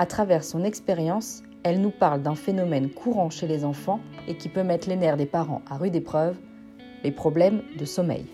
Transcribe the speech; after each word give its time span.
À 0.00 0.06
travers 0.06 0.44
son 0.44 0.62
expérience, 0.62 1.42
elle 1.64 1.80
nous 1.80 1.90
parle 1.90 2.22
d'un 2.22 2.36
phénomène 2.36 2.88
courant 2.88 3.30
chez 3.30 3.48
les 3.48 3.64
enfants 3.64 3.98
et 4.28 4.36
qui 4.36 4.48
peut 4.48 4.62
mettre 4.62 4.88
les 4.88 4.94
nerfs 4.94 5.16
des 5.16 5.26
parents 5.26 5.60
à 5.68 5.76
rude 5.76 5.96
épreuve, 5.96 6.38
les 7.02 7.10
problèmes 7.10 7.64
de 7.76 7.84
sommeil. 7.84 8.24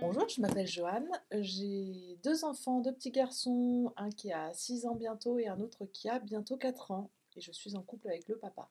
Bonjour, 0.00 0.28
je 0.28 0.40
m'appelle 0.40 0.68
Joanne. 0.68 1.08
J'ai 1.40 2.16
deux 2.22 2.44
enfants, 2.44 2.78
deux 2.78 2.92
petits 2.92 3.10
garçons, 3.10 3.92
un 3.96 4.10
qui 4.10 4.30
a 4.30 4.52
6 4.52 4.86
ans 4.86 4.94
bientôt 4.94 5.40
et 5.40 5.48
un 5.48 5.58
autre 5.58 5.84
qui 5.86 6.08
a 6.08 6.20
bientôt 6.20 6.56
4 6.56 6.92
ans. 6.92 7.10
Et 7.34 7.40
je 7.40 7.50
suis 7.50 7.74
en 7.74 7.82
couple 7.82 8.06
avec 8.06 8.28
le 8.28 8.36
papa. 8.36 8.68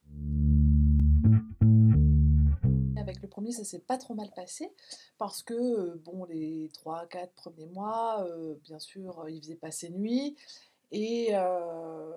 Avec 3.01 3.19
le 3.23 3.27
premier, 3.27 3.51
ça 3.51 3.63
s'est 3.63 3.79
pas 3.79 3.97
trop 3.97 4.13
mal 4.13 4.29
passé 4.35 4.71
parce 5.17 5.41
que, 5.41 5.55
euh, 5.55 5.99
bon, 6.05 6.23
les 6.25 6.69
3-4 6.69 7.31
premiers 7.33 7.65
mois, 7.65 8.23
euh, 8.27 8.53
bien 8.63 8.77
sûr, 8.77 9.25
il 9.27 9.41
faisait 9.41 9.55
pas 9.55 9.71
ses 9.71 9.89
nuits 9.89 10.35
et 10.91 11.30
euh, 11.31 12.11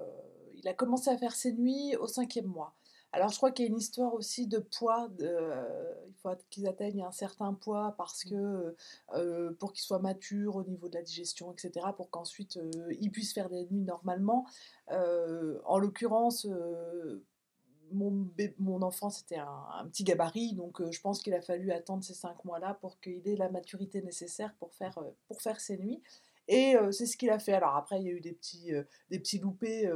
il 0.57 0.69
a 0.69 0.75
commencé 0.75 1.09
à 1.09 1.17
faire 1.17 1.35
ses 1.35 1.55
nuits 1.55 1.97
au 1.97 2.07
cinquième 2.07 2.49
mois. 2.49 2.75
Alors, 3.13 3.31
je 3.31 3.37
crois 3.39 3.51
qu'il 3.51 3.65
y 3.65 3.69
a 3.69 3.71
une 3.71 3.79
histoire 3.79 4.13
aussi 4.13 4.47
de 4.47 4.59
poids. 4.59 5.09
il 5.21 6.15
faut 6.23 6.29
qu'ils 6.51 6.67
atteignent 6.67 7.05
un 7.05 7.13
certain 7.13 7.55
poids 7.55 7.95
parce 7.97 8.25
que 8.25 8.77
pour 9.59 9.73
qu'ils 9.73 9.85
soient 9.85 10.01
matures 10.01 10.57
au 10.57 10.65
niveau 10.65 10.89
de 10.89 10.97
la 10.97 11.03
digestion, 11.03 11.53
etc., 11.53 11.87
pour 11.97 12.11
qu'ensuite 12.11 12.59
ils 13.01 13.11
puissent 13.11 13.33
faire 13.33 13.49
des 13.49 13.67
nuits 13.71 13.85
normalement. 13.85 14.47
en 14.91 15.79
l'occurrence, 15.79 16.47
mon, 17.93 18.29
mon 18.59 18.83
enfant, 18.83 19.11
c'était 19.11 19.37
un, 19.37 19.87
petit 19.91 20.05
gabarit, 20.05 20.55
donc 20.55 20.81
euh, 20.81 20.91
je 20.91 21.01
pense 21.01 21.23
qu'il 21.23 21.35
a 21.35 21.41
fallu 21.41 21.73
attendre 21.73 22.03
ces 22.05 22.15
cinq 22.15 22.45
mois-là 22.45 22.75
pour 22.81 23.01
qu'il 23.01 23.27
ait 23.29 23.37
la 23.37 23.49
maturité 23.49 24.03
nécessaire 24.03 24.55
pour 24.59 24.75
faire, 24.75 24.99
euh, 24.99 25.11
pour 25.29 25.41
faire 25.41 25.61
ses 25.61 25.79
nuits. 25.79 26.03
Et 26.49 26.77
euh, 26.77 26.93
c'est 26.93 27.07
ce 27.07 27.17
qu'il 27.17 27.31
a 27.31 27.39
fait. 27.39 27.53
Alors 27.53 27.77
après, 27.77 28.01
il 28.01 28.07
y 28.07 28.11
a 28.11 28.13
eu 28.13 28.21
des 28.21 28.33
petits, 28.33 29.39
loupés 29.39 29.91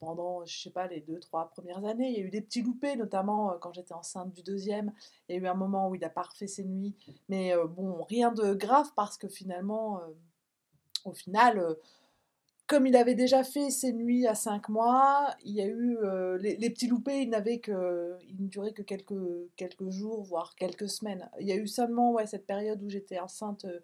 pendant, 0.00 0.44
je 0.44 0.62
sais 0.62 0.70
pas, 0.70 0.88
les 0.88 1.00
deux, 1.00 1.20
trois 1.20 1.48
premières 1.50 1.84
années. 1.84 2.08
Il 2.10 2.18
y 2.18 2.22
a 2.22 2.24
eu 2.24 2.30
des 2.30 2.40
petits 2.40 2.62
loupés, 2.62 2.96
notamment 2.96 3.56
quand 3.60 3.72
j'étais 3.72 3.94
enceinte 3.94 4.32
du 4.32 4.42
deuxième. 4.42 4.92
Il 5.28 5.36
y 5.36 5.38
a 5.38 5.42
eu 5.42 5.46
un 5.46 5.54
moment 5.54 5.88
où 5.88 5.94
il 5.94 6.04
a 6.04 6.10
pas 6.10 6.22
refait 6.22 6.48
ses 6.48 6.64
nuits. 6.64 6.96
Mais 7.28 7.54
bon, 7.68 8.02
rien 8.02 8.32
de 8.32 8.52
grave 8.54 8.90
parce 8.96 9.16
que 9.16 9.28
finalement, 9.28 10.00
au 11.04 11.12
final 11.12 11.76
comme 12.70 12.86
il 12.86 12.94
avait 12.94 13.16
déjà 13.16 13.42
fait 13.42 13.68
ses 13.68 13.92
nuits 13.92 14.28
à 14.28 14.36
5 14.36 14.68
mois, 14.68 15.34
il 15.44 15.56
y 15.56 15.60
a 15.60 15.66
eu 15.66 15.98
euh, 16.04 16.38
les, 16.38 16.70
petits 16.70 16.86
loupés, 16.86 17.22
ils 17.22 17.28
n'avaient 17.28 17.58
que, 17.58 18.16
ils 18.28 18.40
ne 18.40 18.46
duraient 18.46 18.72
que 18.72 18.82
quelques, 18.82 19.12
quelques 19.56 19.90
jours, 19.90 20.22
voire 20.22 20.54
quelques 20.54 20.88
semaines. 20.88 21.28
Il 21.40 21.48
y 21.48 21.52
a 21.52 21.56
eu 21.56 21.66
seulement 21.66 22.12
ouais, 22.12 22.28
cette 22.28 22.46
période 22.46 22.80
où 22.84 22.88
j'étais 22.88 23.18
enceinte 23.18 23.64
euh, 23.64 23.80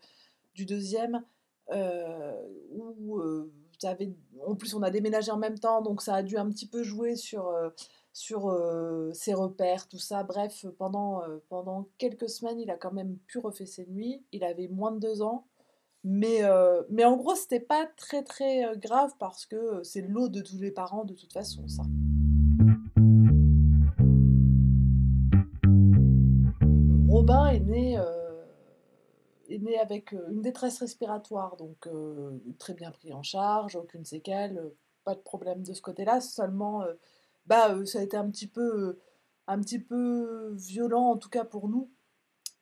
du 0.55 0.67
deuxième, 0.67 1.25
euh, 1.73 2.41
où 2.71 3.21
en 4.47 4.55
plus 4.55 4.73
on 4.75 4.83
a 4.85 4.91
déménagé 4.91 5.33
en 5.33 5.37
même 5.37 5.59
temps, 5.59 5.83
donc 5.83 6.01
ça 6.01 6.15
a 6.15 6.23
dû 6.23 6.39
un 6.39 6.49
petit 6.49 6.69
peu 6.69 6.85
jouer 6.85 7.17
sur, 7.17 7.53
sur 8.13 8.57
ses 9.13 9.35
repères, 9.35 9.89
tout 9.89 9.99
ça. 9.99 10.23
Bref, 10.23 10.65
pendant, 10.79 11.23
pendant 11.49 11.89
quelques 11.99 12.31
semaines, 12.31 12.61
il 12.61 12.71
a 12.71 12.77
quand 12.77 12.93
même 12.93 13.19
pu 13.27 13.39
refaire 13.39 13.67
ses 13.67 13.87
nuits. 13.87 14.25
Il 14.31 14.45
avait 14.45 14.69
moins 14.69 14.93
de 14.93 15.01
deux 15.01 15.23
ans. 15.23 15.45
Mais, 16.09 16.45
euh, 16.45 16.85
mais 16.89 17.05
en 17.05 17.17
gros, 17.17 17.35
c'était 17.35 17.59
pas 17.59 17.85
très 17.97 18.23
très 18.23 18.65
euh, 18.65 18.77
grave 18.77 19.11
parce 19.19 19.45
que 19.45 19.57
euh, 19.57 19.83
c'est 19.83 20.03
l'eau 20.03 20.29
de 20.29 20.41
tous 20.41 20.61
les 20.61 20.71
parents 20.71 21.05
de 21.05 21.15
toute 21.15 21.33
façon, 21.33 21.67
ça. 21.67 21.83
Robin 27.09 27.49
est 27.49 27.59
né, 29.59 29.81
avec 29.81 30.13
une 30.13 30.43
détresse 30.43 30.79
respiratoire, 30.79 31.57
donc 31.57 31.89
très 32.59 32.75
bien 32.75 32.93
pris 32.93 33.13
en 33.13 33.25
charge, 33.25 33.75
aucune 33.75 34.05
séquelle, 34.05 34.63
pas 35.03 35.17
de 35.17 35.21
problème 35.21 35.65
de 35.65 35.73
ce 35.73 35.83
côté-là. 35.83 36.21
Seulement, 36.21 36.85
bah, 37.47 37.85
ça 37.85 37.99
a 37.99 38.03
été 38.03 38.17
un 38.17 38.31
petit 38.31 38.47
peu 38.47 38.97
violent, 40.55 41.07
en 41.07 41.17
tout 41.17 41.31
cas 41.31 41.45
pour 41.45 41.69
nous, 41.69 41.91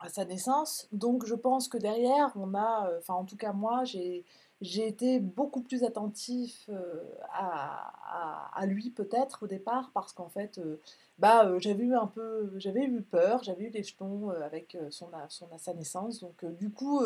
à 0.01 0.09
sa 0.09 0.25
naissance. 0.25 0.89
Donc 0.93 1.25
je 1.27 1.35
pense 1.35 1.69
que 1.69 1.79
derrière, 1.79 2.33
on 2.37 2.55
a, 2.55 2.89
euh, 2.89 2.99
enfin 2.99 3.15
en 3.15 3.25
tout 3.25 3.37
cas 3.37 3.53
moi, 3.53 3.85
j'ai 3.85 4.25
été 4.61 5.21
beaucoup 5.21 5.63
plus 5.63 5.85
attentif 5.85 6.69
euh, 6.69 7.03
à, 7.33 8.53
à, 8.59 8.67
lui 8.67 8.91
peut-être 8.91 9.45
au 9.45 9.47
départ 9.47 9.91
parce 9.93 10.13
qu'en 10.13 10.29
fait 10.29 10.59
euh, 10.59 10.81
bah 11.19 11.59
j'avais 11.59 11.85
eu 11.85 11.95
un 11.95 12.07
peu 12.07 12.51
j'avais 12.57 12.85
eu 12.85 13.03
peur 13.03 13.43
j'avais 13.43 13.65
eu 13.65 13.71
des 13.71 13.83
jetons 13.83 14.31
avec 14.31 14.77
son 14.91 15.11
à 15.13 15.59
sa 15.59 15.75
naissance 15.75 16.21
donc 16.21 16.45
du 16.45 16.71
coup 16.71 17.03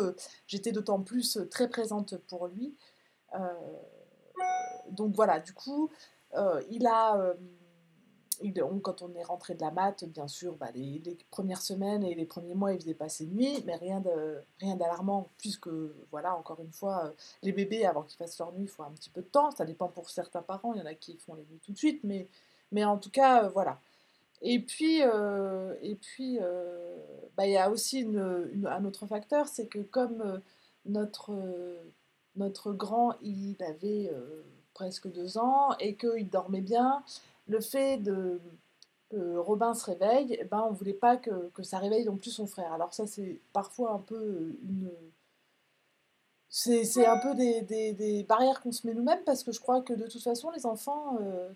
j'étais 0.47 0.71
d'autant 0.71 1.01
plus 1.01 1.37
très 1.51 1.67
présente 1.67 2.15
pour 2.17 2.47
lui 2.47 2.75
donc 4.91 5.15
voilà 5.15 5.39
du 5.39 5.53
coup 5.53 5.89
il 6.69 6.87
a 6.87 7.33
quand 8.81 9.01
on 9.01 9.13
est 9.15 9.23
rentré 9.23 9.55
de 9.55 9.61
la 9.61 9.71
mat, 9.71 10.03
bien 10.05 10.27
sûr, 10.27 10.55
bah, 10.55 10.67
les, 10.73 11.01
premières 11.29 11.61
semaines 11.61 12.03
et 12.03 12.15
les 12.15 12.25
premiers 12.25 12.55
mois, 12.55 12.73
il 12.73 12.79
faisait 12.79 12.93
pas 12.93 13.09
ses 13.09 13.25
nuits, 13.25 13.63
mais 13.65 13.75
rien 13.75 13.99
de 13.99 14.41
d'alarmant, 14.77 15.27
puisque 15.37 15.69
voilà, 16.11 16.35
encore 16.35 16.59
une 16.61 16.71
fois, 16.71 17.05
euh, 17.05 17.11
les 17.43 17.51
bébés 17.51 17.85
avant 17.85 18.03
qu'ils 18.03 18.17
fassent 18.17 18.37
leur 18.39 18.51
nuit, 18.53 18.63
il 18.63 18.69
faut 18.69 18.83
un 18.83 18.91
petit 18.91 19.09
peu 19.09 19.21
de 19.21 19.27
temps. 19.27 19.51
Ça 19.51 19.65
dépend 19.65 19.87
pour 19.87 20.09
certains 20.09 20.41
parents, 20.41 20.73
il 20.73 20.79
y 20.79 20.81
en 20.81 20.85
a 20.85 20.93
qui 20.93 21.17
font 21.17 21.35
les 21.35 21.43
nuits 21.43 21.59
tout 21.63 21.71
de 21.71 21.77
suite, 21.77 22.01
mais 22.03 22.27
mais 22.71 22.83
en 22.85 22.97
tout 22.97 23.09
cas, 23.11 23.45
euh, 23.45 23.49
voilà. 23.49 23.79
Et 24.41 24.59
puis, 24.59 25.01
euh, 25.03 25.75
et 25.81 25.95
puis, 25.95 26.39
bah, 27.35 27.45
il 27.45 27.51
y 27.51 27.57
a 27.57 27.69
aussi 27.69 28.07
un 28.65 28.85
autre 28.85 29.05
facteur, 29.05 29.47
c'est 29.47 29.67
que 29.67 29.79
comme 29.79 30.41
notre 30.85 31.33
notre 32.35 32.71
grand, 32.73 33.15
il 33.21 33.57
avait 33.61 34.11
presque 34.73 35.11
deux 35.11 35.37
ans 35.37 35.75
et 35.79 35.95
qu'il 35.95 36.29
dormait 36.29 36.61
bien, 36.61 37.03
le 37.49 37.59
fait 37.59 37.97
de, 37.97 38.39
que 39.09 39.37
Robin 39.37 39.73
se 39.73 39.85
réveille, 39.85 40.37
eh 40.39 40.45
ben, 40.45 40.63
on 40.67 40.71
ne 40.71 40.75
voulait 40.75 40.93
pas 40.93 41.17
que, 41.17 41.51
ça 41.63 41.79
réveille 41.79 42.05
non 42.05 42.17
plus 42.17 42.31
son 42.31 42.47
frère. 42.47 42.71
Alors 42.73 42.93
ça, 42.93 43.07
c'est 43.07 43.41
parfois 43.53 43.91
un 43.91 43.99
peu 43.99 44.55
une... 44.63 44.91
C'est 46.51 47.05
un 47.05 47.19
peu 47.19 47.35
des, 47.35 48.25
barrières 48.27 48.59
qu'on 48.61 48.71
se 48.71 48.87
met 48.87 48.95
nous-mêmes 48.95 49.23
parce 49.23 49.43
que 49.43 49.51
je 49.51 49.59
crois 49.59 49.81
que 49.81 49.93
de 49.93 50.07
toute 50.07 50.23
façon, 50.23 50.49
les 50.49 50.65
enfants, 50.65 51.19
euh, 51.21 51.47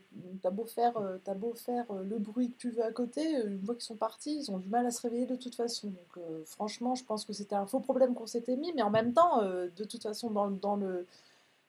t'as 0.44 0.52
beau 0.52 0.66
faire, 0.66 0.96
euh, 0.98 1.18
beau 1.34 1.56
faire 1.56 1.86
euh, 1.90 2.04
le 2.04 2.20
bruit 2.20 2.52
que 2.52 2.58
tu 2.58 2.70
veux 2.70 2.84
à 2.84 2.92
côté, 2.92 3.24
une 3.44 3.66
fois 3.66 3.74
qu'ils 3.74 3.86
sont 3.86 3.96
partis, 3.96 4.38
ils 4.38 4.52
ont 4.52 4.60
du 4.60 4.70
mal 4.70 4.86
à 4.86 4.92
se 4.92 5.02
réveiller 5.02 5.26
de 5.26 5.36
toute 5.36 5.56
façon. 5.56 5.88
Donc 5.88 6.24
franchement, 6.46 6.94
je 6.94 7.04
pense 7.04 7.26
que 7.26 7.34
c'était 7.34 7.56
un 7.56 7.66
faux 7.66 7.80
problème 7.80 8.14
qu'on 8.14 8.28
s'était 8.28 8.56
mis, 8.56 8.72
mais 8.74 8.84
en 8.84 8.92
même 8.92 9.14
temps, 9.14 9.42
de 9.42 9.84
toute 9.84 10.04
façon, 10.04 10.30
dans, 10.30 10.52
dans 10.52 10.76
le 10.76 11.08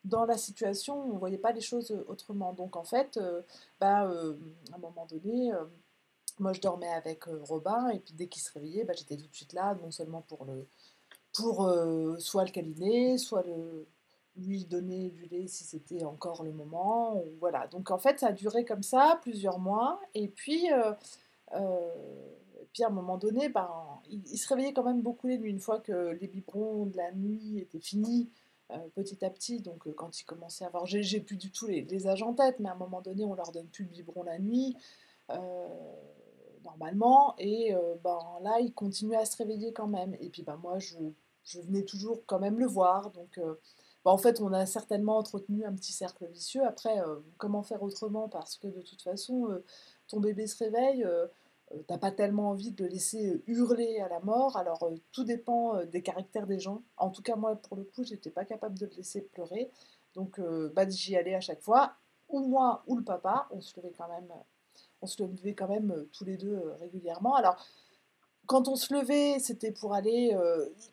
dans 0.05 0.27
la 0.27 0.37
situation, 0.37 1.03
on 1.11 1.15
ne 1.15 1.19
voyait 1.19 1.39
pas 1.39 1.53
les 1.53 1.61
choses 1.61 1.91
euh, 1.91 2.05
autrement. 2.09 2.53
Donc 2.53 2.77
en 2.77 2.85
fait, 2.85 3.17
euh, 3.17 3.43
bah, 3.81 4.05
euh, 4.07 4.37
à 4.73 4.77
un 4.77 4.79
moment 4.79 5.07
donné, 5.07 5.53
moi 6.39 6.53
je 6.53 6.61
dormais 6.61 6.89
avec 6.89 7.25
Robin 7.25 7.89
et 7.91 7.99
puis 7.99 8.15
dès 8.15 8.27
qu'il 8.27 8.43
se 8.43 8.53
réveillait, 8.53 8.85
bah, 8.85 8.93
j'étais 8.97 9.17
tout 9.17 9.27
de 9.27 9.35
suite 9.35 9.53
là, 9.53 9.77
non 9.83 9.91
seulement 9.91 10.23
pour 10.23 10.45
le 10.45 10.67
pour 11.33 11.69
soit 12.21 12.45
le 12.45 12.51
câliner, 12.53 13.19
soit 13.19 13.43
le, 13.43 13.89
lui 14.37 14.67
donner 14.67 15.11
du 15.11 15.25
lait 15.27 15.49
si 15.49 15.65
c'était 15.65 16.05
encore 16.05 16.45
le 16.45 16.53
moment. 16.53 17.21
voilà. 17.41 17.67
Donc 17.67 17.91
en 17.91 17.99
fait, 17.99 18.21
ça 18.21 18.29
a 18.29 18.33
duré 18.33 18.65
comme 18.65 18.85
ça 18.85 19.19
plusieurs 19.21 19.59
mois. 19.59 20.01
Et 20.15 20.29
puis, 20.29 20.69
puis 22.73 22.85
à 22.85 22.87
un 22.87 22.91
moment 22.91 23.19
donné, 23.19 23.49
ben, 23.49 23.69
il, 24.09 24.23
il, 24.29 24.39
se 24.39 24.49
réveillait 24.49 24.73
quand 24.73 24.85
même 24.85 25.03
beaucoup 25.03 25.27
les 25.27 25.39
nuits. 25.39 25.51
Une 25.51 25.59
fois 25.59 25.81
que 25.81 26.17
les 26.21 26.29
biberons 26.29 26.87
de 26.87 26.97
la 26.97 27.11
nuit 27.11 27.59
étaient 27.59 27.81
finis, 27.81 28.31
euh, 28.71 28.79
petit 28.95 29.23
à 29.25 29.31
petit, 29.31 29.61
donc 29.61 29.87
euh, 29.87 29.93
quand 29.93 30.21
ils 30.21 30.25
commençaient 30.25 30.65
à 30.65 30.69
avoir, 30.69 30.87
j'ai 30.87 31.21
plus 31.21 31.37
du 31.37 31.51
tout 31.51 31.67
les, 31.67 31.83
les, 31.83 32.07
âges 32.07 32.23
en 32.23 32.33
tête, 32.33 32.61
mais 32.61 32.71
à 32.71 32.73
un 32.73 32.77
moment 32.77 33.03
donné, 33.03 33.25
on 33.25 33.35
leur 33.35 33.53
donne 33.53 33.69
plus 33.69 33.85
le 33.85 33.91
biberon 33.91 34.23
la 34.23 34.39
nuit, 34.39 34.75
euh, 35.31 35.69
normalement, 36.65 37.35
et 37.39 37.75
ben, 38.03 38.19
là, 38.41 38.61
ils 38.61 38.73
continuaient 38.73 39.19
à 39.19 39.27
se 39.27 39.37
réveiller 39.37 39.75
quand 39.75 39.87
même. 39.87 40.15
Et 40.19 40.31
puis 40.31 40.43
ben, 40.43 40.57
moi, 40.57 40.79
je, 40.79 40.97
je 41.43 41.61
venais 41.61 41.83
toujours 41.83 42.23
quand 42.25 42.39
même 42.39 42.59
le 42.59 42.67
voir, 42.67 43.11
donc 43.11 43.39
ben, 43.39 44.11
en 44.11 44.17
fait, 44.17 44.41
on 44.41 44.53
a 44.55 44.65
certainement 44.65 45.19
entretenu 45.19 45.67
un 45.67 45.75
petit 45.75 45.93
cercle 45.93 46.27
vicieux. 46.27 46.65
Après, 46.65 46.97
comment 47.37 47.63
faire 47.63 47.83
autrement? 47.83 48.31
Parce 48.31 48.57
que 48.57 48.69
de 48.69 48.81
toute 48.81 49.03
façon, 49.03 49.61
ton 50.09 50.21
bébé 50.21 50.47
se 50.47 50.65
réveille 50.65 51.07
t'as 51.87 51.99
pas 51.99 52.11
tellement 52.11 52.51
envie 52.51 52.71
de 52.71 52.85
le 52.85 52.91
laisser 52.91 53.43
hurler 53.47 53.99
à 54.01 54.09
la 54.09 54.21
mort. 54.21 54.57
Alors 54.57 54.91
tout 55.13 55.25
dépend 55.25 55.85
des 55.85 56.03
caractères 56.03 56.47
des 56.47 56.59
gens. 56.59 56.83
En 56.97 57.11
tout 57.11 57.23
cas, 57.23 57.37
moi, 57.37 57.57
pour 57.57 57.77
le 57.77 57.85
coup, 57.85 58.05
j'étais 58.05 58.31
pas 58.31 58.45
capable 58.45 58.79
de 58.79 58.87
le 58.87 58.93
laisser 58.97 59.23
pleurer. 59.23 59.71
Donc 60.15 60.41
bah, 60.75 60.89
j'y 60.89 61.17
allais 61.17 61.35
à 61.35 61.41
chaque 61.41 61.63
fois. 61.63 61.95
Ou 62.29 62.41
moi 62.41 62.83
ou 62.87 62.97
le 62.97 63.05
papa, 63.05 63.49
on 63.51 63.61
se 63.61 63.77
levait 63.77 63.93
quand 63.97 64.09
même, 64.09 64.33
on 65.03 65.07
se 65.07 65.23
levait 65.23 65.55
quand 65.55 65.69
même 65.69 66.07
tous 66.13 66.25
les 66.25 66.37
deux 66.37 66.59
régulièrement. 66.81 67.35
Alors 67.35 67.57
quand 68.47 68.69
on 68.69 68.77
se 68.77 68.93
levait, 68.93 69.39
c'était 69.39 69.73
pour 69.73 69.95
aller. 69.95 70.37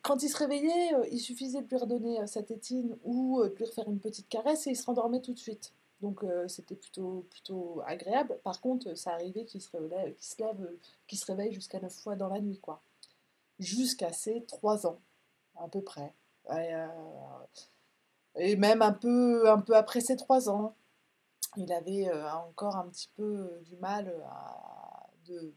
quand 0.02 0.22
il 0.22 0.28
se 0.28 0.36
réveillait, 0.36 0.92
il 1.10 1.20
suffisait 1.20 1.62
de 1.62 1.68
lui 1.68 1.76
redonner 1.76 2.26
sa 2.26 2.42
tétine 2.42 2.96
ou 3.04 3.42
de 3.42 3.54
lui 3.54 3.64
refaire 3.64 3.88
une 3.88 4.00
petite 4.00 4.28
caresse 4.28 4.66
et 4.66 4.70
il 4.70 4.76
se 4.76 4.86
rendormait 4.86 5.20
tout 5.20 5.34
de 5.34 5.38
suite. 5.38 5.72
Donc 6.02 6.24
c'était 6.48 6.74
plutôt, 6.74 7.26
plutôt 7.30 7.80
agréable. 7.86 8.38
Par 8.42 8.60
contre, 8.60 8.94
ça 8.94 9.12
arrivait 9.12 9.44
qu'il 9.44 9.62
se, 9.62 9.74
relève, 9.76 10.14
qu'il 10.16 10.26
se 10.26 10.42
lève, 10.42 10.70
qu'il 11.06 11.18
se 11.18 11.26
réveille 11.26 11.52
jusqu'à 11.52 11.80
9 11.80 11.94
fois 11.94 12.16
dans 12.16 12.28
la 12.28 12.40
nuit, 12.40 12.58
quoi. 12.58 12.82
Jusqu'à 13.60 14.12
ses 14.12 14.44
3 14.46 14.86
ans, 14.86 15.00
à 15.56 15.68
peu 15.68 15.80
près. 15.80 16.12
Et, 18.34 18.56
même 18.56 18.82
un 18.82 18.92
peu, 18.92 19.48
un 19.48 19.60
peu 19.60 19.76
après 19.76 20.00
ses 20.00 20.16
3 20.16 20.50
ans, 20.50 20.74
il 21.56 21.72
avait 21.72 22.10
encore 22.32 22.76
un 22.76 22.88
petit 22.88 23.10
peu 23.14 23.60
du 23.64 23.76
mal 23.76 24.12
à, 24.26 25.06
de 25.26 25.54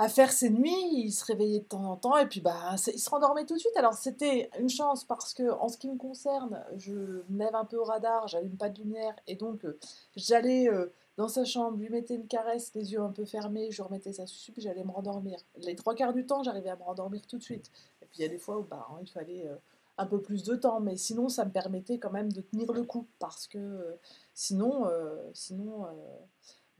à 0.00 0.08
faire 0.08 0.32
ses 0.32 0.48
nuits, 0.48 0.88
il 0.94 1.12
se 1.12 1.22
réveillait 1.26 1.58
de 1.58 1.64
temps 1.64 1.84
en 1.84 1.94
temps 1.94 2.16
et 2.16 2.26
puis 2.26 2.40
bah 2.40 2.74
il 2.86 2.98
se 2.98 3.10
rendormait 3.10 3.44
tout 3.44 3.52
de 3.52 3.58
suite. 3.58 3.76
Alors 3.76 3.92
c'était 3.92 4.48
une 4.58 4.70
chance 4.70 5.04
parce 5.04 5.34
que 5.34 5.50
en 5.50 5.68
ce 5.68 5.76
qui 5.76 5.90
me 5.90 5.98
concerne, 5.98 6.64
je 6.78 6.94
me 7.28 7.38
lève 7.38 7.54
un 7.54 7.66
peu 7.66 7.76
au 7.76 7.84
radar, 7.84 8.26
j'allume 8.26 8.56
pas 8.56 8.70
de 8.70 8.80
lumière 8.80 9.14
et 9.26 9.36
donc 9.36 9.62
euh, 9.66 9.78
j'allais 10.16 10.70
euh, 10.70 10.86
dans 11.18 11.28
sa 11.28 11.44
chambre, 11.44 11.76
lui 11.76 11.90
mettais 11.90 12.14
une 12.14 12.28
caresse, 12.28 12.72
les 12.74 12.94
yeux 12.94 13.02
un 13.02 13.10
peu 13.10 13.26
fermés, 13.26 13.70
je 13.72 13.82
remettais 13.82 14.14
sa 14.14 14.26
susu 14.26 14.52
puis 14.52 14.62
j'allais 14.62 14.84
me 14.84 14.90
rendormir. 14.90 15.38
Les 15.58 15.76
trois 15.76 15.94
quarts 15.94 16.14
du 16.14 16.24
temps, 16.24 16.42
j'arrivais 16.42 16.70
à 16.70 16.76
me 16.76 16.82
rendormir 16.82 17.20
tout 17.26 17.36
de 17.36 17.42
suite. 17.42 17.70
Et 18.00 18.06
puis 18.06 18.20
il 18.20 18.22
y 18.22 18.24
a 18.24 18.28
des 18.28 18.38
fois 18.38 18.56
où 18.58 18.62
bah, 18.62 18.88
hein, 18.90 19.00
il 19.02 19.10
fallait 19.10 19.46
euh, 19.46 19.56
un 19.98 20.06
peu 20.06 20.22
plus 20.22 20.44
de 20.44 20.56
temps, 20.56 20.80
mais 20.80 20.96
sinon 20.96 21.28
ça 21.28 21.44
me 21.44 21.50
permettait 21.50 21.98
quand 21.98 22.10
même 22.10 22.32
de 22.32 22.40
tenir 22.40 22.72
le 22.72 22.84
coup 22.84 23.06
parce 23.18 23.46
que 23.46 23.98
sinon, 24.32 24.88
sinon 25.34 25.84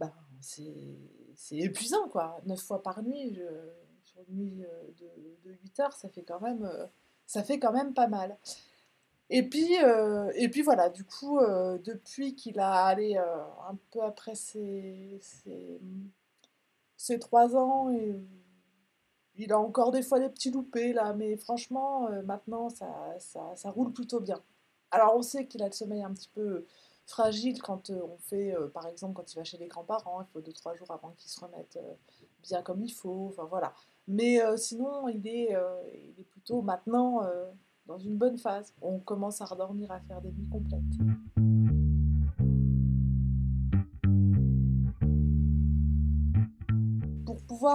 bah, 0.00 0.12
c'est 0.40 1.56
épuisant, 1.56 2.08
quoi. 2.08 2.40
Neuf 2.46 2.60
fois 2.60 2.82
par 2.82 3.02
nuit, 3.02 3.38
sur 4.10 4.20
une 4.28 4.36
nuit 4.36 4.64
euh, 4.64 4.82
de, 4.98 5.50
de, 5.50 5.56
8 5.62 5.80
heures, 5.80 5.92
ça 5.92 6.08
fait 6.08 6.22
quand 6.22 6.40
même, 6.40 6.64
euh, 6.64 6.86
ça 7.26 7.42
fait 7.42 7.58
quand 7.58 7.72
même 7.72 7.94
pas 7.94 8.08
mal. 8.08 8.36
Et 9.28 9.48
puis, 9.48 9.76
euh, 9.84 10.32
et 10.34 10.48
puis 10.48 10.62
voilà, 10.62 10.88
du 10.88 11.04
coup, 11.04 11.38
depuis 11.38 12.34
qu'il 12.34 12.58
a 12.58 12.84
allé 12.86 13.16
un 13.16 13.78
peu 13.92 14.02
après 14.02 14.34
ses, 14.34 15.20
ses, 16.96 17.18
3 17.20 17.56
ans, 17.56 17.90
il 19.36 19.52
a 19.52 19.58
encore 19.60 19.92
des 19.92 20.02
fois 20.02 20.18
des 20.18 20.28
petits 20.28 20.50
loupés 20.50 20.92
là, 20.92 21.12
mais 21.12 21.36
franchement, 21.36 22.08
maintenant, 22.24 22.70
ça, 22.70 22.88
ça, 23.54 23.70
roule 23.70 23.92
plutôt 23.92 24.18
bien. 24.18 24.42
Alors 24.90 25.14
on 25.14 25.22
sait 25.22 25.46
qu'il 25.46 25.62
a 25.62 25.66
le 25.66 25.72
sommeil 25.72 26.02
un 26.02 26.12
petit 26.12 26.30
peu 26.34 26.66
fragile 27.10 27.60
quand 27.60 27.90
euh, 27.90 28.00
on 28.02 28.16
fait, 28.18 28.54
euh, 28.54 28.68
par 28.68 28.86
exemple, 28.86 29.14
quand 29.14 29.32
il 29.32 29.36
va 29.36 29.44
chez 29.44 29.58
les 29.58 29.66
grands-parents, 29.66 30.22
il 30.22 30.26
faut 30.32 30.40
2-3 30.40 30.76
jours 30.76 30.90
avant 30.90 31.10
qu'ils 31.16 31.30
se 31.30 31.40
remettent 31.40 31.76
euh, 31.76 31.94
bien 32.42 32.62
comme 32.62 32.82
il 32.82 32.92
faut, 32.92 33.26
enfin 33.28 33.44
voilà. 33.44 33.74
Mais 34.08 34.40
sinon, 34.56 35.08
il 35.08 35.28
est, 35.28 35.54
il 35.94 36.20
est 36.20 36.24
plutôt 36.24 36.62
maintenant 36.62 37.20
dans 37.86 37.98
une 37.98 38.16
bonne 38.16 38.38
phase. 38.38 38.74
On 38.82 38.98
commence 38.98 39.40
à 39.40 39.44
redormir, 39.44 39.92
à 39.92 40.00
faire 40.00 40.20
des 40.20 40.32
nuits 40.32 40.48
complètes. 40.50 41.49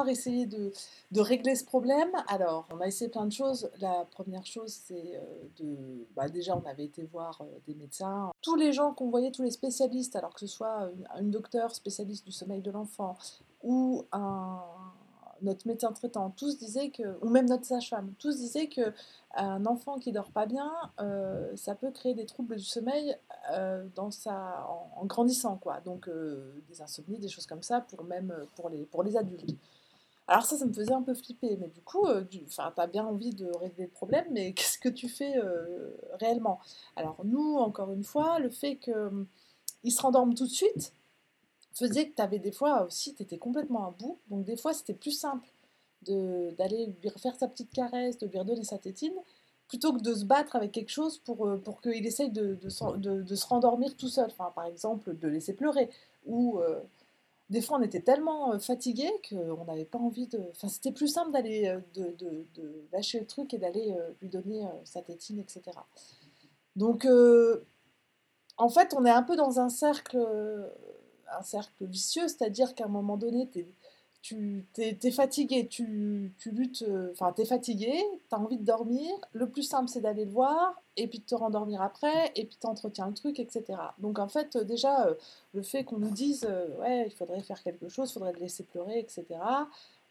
Essayer 0.07 0.45
de, 0.45 0.71
régler 1.17 1.55
ce 1.55 1.63
problème, 1.63 2.09
alors 2.27 2.67
on 2.73 2.79
a 2.81 2.87
essayé 2.87 3.09
plein 3.09 3.25
de 3.25 3.31
choses. 3.31 3.69
La 3.79 4.05
première 4.11 4.45
chose, 4.45 4.71
c'est 4.71 5.15
euh, 5.15 5.21
de. 5.59 6.07
Bah, 6.15 6.27
déjà, 6.27 6.57
on 6.57 6.69
avait 6.69 6.85
été 6.85 7.03
voir 7.03 7.41
euh, 7.41 7.45
des 7.67 7.75
médecins. 7.75 8.31
Tous 8.41 8.55
les 8.55 8.73
gens 8.73 8.93
qu'on 8.93 9.09
voyait, 9.09 9.31
tous 9.31 9.43
les 9.43 9.51
spécialistes, 9.51 10.15
alors 10.15 10.33
que 10.33 10.41
ce 10.41 10.47
soit 10.47 10.89
une, 11.19 11.31
docteur 11.31 11.73
spécialiste 11.73 12.25
du 12.25 12.31
sommeil 12.31 12.61
de 12.61 12.71
l'enfant 12.71 13.17
ou 13.63 14.05
un, 14.11 14.61
notre 15.45 15.67
médecin 15.67 15.91
traitant, 15.93 16.31
tous 16.31 16.57
disaient 16.57 16.89
que, 16.89 17.17
ou 17.21 17.29
même 17.29 17.47
notre 17.47 17.65
sage-femme, 17.65 18.13
tous 18.19 18.37
disaient 18.37 18.67
que 18.67 18.93
un 19.35 19.65
enfant 19.65 19.99
qui 19.99 20.11
dort 20.11 20.31
pas 20.31 20.45
bien, 20.45 20.71
euh, 20.99 21.55
ça 21.55 21.75
peut 21.75 21.91
créer 21.91 22.13
des 22.13 22.25
troubles 22.25 22.55
du 22.57 22.63
sommeil 22.63 23.15
sa, 24.11 24.67
en, 24.95 25.05
grandissant, 25.05 25.57
quoi. 25.57 25.79
Donc 25.81 26.09
des 26.69 26.81
insomnies, 26.81 27.19
des 27.19 27.29
choses 27.29 27.45
comme 27.45 27.61
ça, 27.61 27.81
pour 27.81 28.03
même 28.03 28.33
pour 28.55 29.03
les, 29.03 29.17
adultes. 29.17 29.55
Alors 30.27 30.43
ça, 30.43 30.57
ça 30.57 30.65
me 30.65 30.73
faisait 30.73 30.93
un 30.93 31.03
peu 31.03 31.13
flipper, 31.13 31.55
mais 31.61 31.67
du 31.67 31.81
coup, 31.81 32.07
euh, 32.07 32.23
tu 32.23 32.43
as 32.57 32.87
bien 32.87 33.05
envie 33.05 33.29
de 33.29 33.47
régler 33.59 33.85
le 33.85 33.91
problème, 33.91 34.25
mais 34.31 34.53
qu'est-ce 34.55 34.79
que 34.79 34.89
tu 34.89 35.07
fais 35.07 35.37
euh, 35.37 35.95
réellement? 36.19 36.59
Alors 36.95 37.17
nous, 37.23 37.57
encore 37.57 37.91
une 37.91 38.03
fois, 38.03 38.39
le 38.39 38.49
fait 38.49 38.77
qu'il 38.77 38.93
hum, 38.93 39.27
se 39.87 40.01
rendorme 40.01 40.33
tout 40.33 40.45
de 40.45 40.51
suite 40.51 40.93
faisait 41.75 42.09
que 42.09 42.15
tu 42.15 42.21
avais 42.21 42.39
des 42.39 42.51
fois 42.51 42.83
aussi, 42.83 43.13
tu 43.13 43.23
étais 43.23 43.37
complètement 43.37 43.87
à 43.87 43.91
bout, 43.91 44.17
donc 44.29 44.45
des 44.45 44.57
fois 44.57 44.73
c'était 44.73 44.93
plus 44.93 45.11
simple 45.11 45.47
d'aller 46.07 46.93
lui 47.01 47.09
refaire 47.09 47.35
sa 47.35 47.47
petite 47.47 47.71
caresse, 47.71 48.17
de 48.19 48.27
lui 48.27 48.37
redonner 48.37 48.63
sa 48.63 48.77
tétine, 48.77 49.15
plutôt 49.67 49.93
que 49.93 50.01
de 50.01 50.13
se 50.13 50.23
battre 50.23 50.55
avec 50.55 50.71
quelque 50.71 50.91
chose 50.91 51.17
pour, 51.17 51.47
euh, 51.47 51.57
pour 51.57 51.81
qu'il 51.81 52.05
essaye 52.05 52.29
de, 52.29 52.53
de, 52.53 52.69
se 52.69 53.47
rendormir 53.47 53.95
tout 53.97 54.09
seul. 54.09 54.27
Enfin, 54.27 54.51
par 54.53 54.65
exemple, 54.65 55.17
de 55.17 55.27
laisser 55.27 55.53
pleurer, 55.53 55.89
ou 56.27 56.59
des 57.49 57.61
fois 57.61 57.77
on 57.77 57.81
était 57.81 58.01
tellement 58.01 58.53
euh, 58.53 58.59
fatigué 58.59 59.09
qu'on 59.29 59.65
n'avait 59.65 59.85
pas 59.85 59.99
envie 59.99 60.27
de. 60.27 60.39
Enfin, 60.51 60.67
c'était 60.67 60.91
plus 60.91 61.07
simple 61.07 61.31
d'aller 61.31 61.67
euh, 61.67 61.79
de, 61.93 62.85
lâcher 62.91 63.19
le 63.19 63.27
truc 63.27 63.53
et 63.53 63.57
d'aller 63.57 63.95
euh, 63.97 64.11
lui 64.21 64.29
donner 64.29 64.67
sa 64.83 65.01
tétine, 65.01 65.39
etc. 65.39 65.77
Donc, 66.75 67.07
en 68.57 68.69
fait, 68.69 68.93
on 68.97 69.05
est 69.05 69.11
un 69.11 69.23
peu 69.23 69.35
dans 69.35 69.59
un 69.59 69.69
cercle, 69.69 70.17
un 71.37 71.43
cercle 71.43 71.85
vicieux, 71.85 72.27
c'est-à-dire 72.27 72.75
qu'à 72.75 72.85
un 72.85 72.89
moment 72.89 73.17
donné, 73.17 73.49
tu 73.51 73.59
es 73.59 73.67
tu 74.25 74.65
es, 74.77 75.11
fatigué, 75.11 75.67
tu, 75.67 76.33
luttes, 76.47 76.81
euh, 76.81 77.11
enfin 77.11 77.31
tu 77.31 77.43
es 77.43 77.45
fatigué, 77.45 77.93
tu 78.27 78.35
as 78.35 78.39
envie 78.39 78.57
de 78.57 78.65
dormir, 78.65 79.11
le 79.33 79.47
plus 79.47 79.61
simple 79.61 79.87
c'est 79.87 80.01
d'aller 80.01 80.25
le 80.25 80.31
voir, 80.31 80.81
et 80.97 81.07
puis 81.07 81.19
de 81.19 81.25
te 81.25 81.35
rendormir 81.35 81.83
après, 81.83 82.31
et 82.35 82.45
puis 82.45 82.57
tu 82.59 82.65
entretiens 82.65 83.07
le 83.07 83.13
truc, 83.13 83.39
etc. 83.39 83.77
Donc 83.99 84.17
en 84.17 84.27
fait, 84.27 84.57
déjà, 84.57 85.05
euh, 85.05 85.13
le 85.53 85.61
fait 85.61 85.83
qu'on 85.83 85.99
nous 85.99 86.09
dise, 86.09 86.47
euh, 86.49 86.75
ouais, 86.79 87.05
il 87.05 87.11
faudrait 87.11 87.43
faire 87.43 87.61
quelque 87.61 87.87
chose, 87.87 88.09
il 88.09 88.13
faudrait 88.13 88.33
le 88.33 88.39
laisser 88.39 88.63
pleurer, 88.63 88.97
etc. 88.97 89.25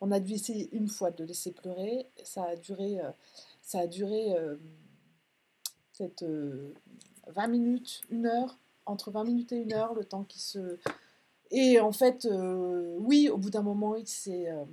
On 0.00 0.12
a 0.12 0.20
dû 0.20 0.34
essayer 0.34 0.68
une 0.70 0.88
fois 0.88 1.10
de 1.10 1.24
le 1.24 1.26
laisser 1.26 1.50
pleurer, 1.50 2.06
ça 2.22 2.44
a 2.44 2.56
duré, 2.56 3.00
ça 3.62 3.80
a 3.80 3.86
duré 3.88 4.36
cette 5.92 6.24
20 7.26 7.46
minutes, 7.48 8.02
une 8.10 8.26
heure, 8.26 8.58
entre 8.86 9.10
20 9.10 9.24
minutes 9.24 9.52
et 9.52 9.56
une 9.56 9.72
heure, 9.72 9.94
le 9.94 10.04
temps 10.04 10.24
qui 10.24 10.40
se 10.40 10.78
et 11.54 11.78
en 11.78 11.92
fait, 11.92 12.24
euh, 12.24 12.96
oui, 12.98 13.28
au 13.28 13.38
bout 13.38 13.50
d'un 13.50 13.62
moment, 13.62 13.94
il 13.94 14.08
s'est, 14.08 14.50
euh, 14.50 14.64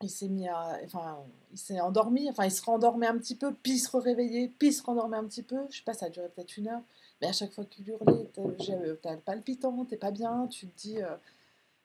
il 0.00 0.08
s'est 0.08 0.28
mis 0.28 0.46
à, 0.46 0.78
enfin, 0.84 1.18
il 1.50 1.58
s'est 1.58 1.80
endormi, 1.80 2.30
enfin, 2.30 2.44
il 2.44 2.52
se 2.52 2.62
rendormait 2.62 3.08
un 3.08 3.18
petit 3.18 3.34
peu, 3.34 3.52
puis 3.52 3.72
il 3.72 3.78
se 3.80 3.96
réveillait, 3.96 4.52
puis 4.60 4.68
il 4.68 4.72
se 4.72 4.84
rendormait 4.84 5.16
un 5.16 5.24
petit 5.24 5.42
peu. 5.42 5.56
Je 5.70 5.78
sais 5.78 5.82
pas, 5.84 5.94
ça 5.94 6.06
a 6.06 6.08
duré 6.08 6.28
peut-être 6.28 6.56
une 6.56 6.68
heure. 6.68 6.82
Mais 7.20 7.26
à 7.26 7.32
chaque 7.32 7.52
fois 7.52 7.64
qu'il 7.64 7.88
hurlait, 7.88 8.30
t'as 9.02 9.14
le 9.14 9.20
palpitant, 9.20 9.84
t'es 9.86 9.96
pas 9.96 10.12
bien, 10.12 10.46
tu 10.46 10.68
te 10.68 10.80
dis. 10.80 11.02
Euh, 11.02 11.16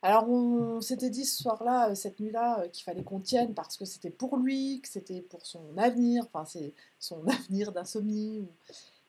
alors 0.03 0.29
on, 0.29 0.79
s'était 0.81 1.09
dit 1.09 1.25
ce 1.25 1.41
soir-là, 1.41 1.95
cette 1.95 2.19
nuit-là, 2.19 2.67
qu'il 2.67 2.83
fallait 2.83 3.03
qu'on 3.03 3.19
tienne 3.19 3.55
parce 3.55 3.77
que 3.77 3.85
c'était 3.85 4.11
pour 4.11 4.37
lui, 4.37 4.81
que 4.81 4.89
c'était 4.89 5.21
pour 5.21 5.45
son 5.45 5.75
avenir, 5.77 6.25
enfin 6.25 6.45
c'est 6.45 6.73
son 6.99 7.25
avenir 7.27 7.71
d'insomnie. 7.71 8.47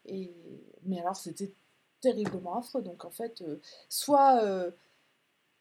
Et 0.07 0.33
mais 0.87 1.01
alors 1.01 1.17
c'était 1.17 1.53
terriblement 2.01 2.57
affreux. 2.59 2.81
Donc 2.81 3.05
en 3.05 3.11
fait, 3.11 3.45
soit 3.91 4.73